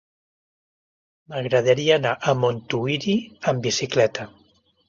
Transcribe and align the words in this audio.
M'agradaria 1.33 1.99
anar 2.01 2.15
a 2.31 2.35
Montuïri 2.45 3.17
amb 3.53 3.67
bicicleta. 3.71 4.31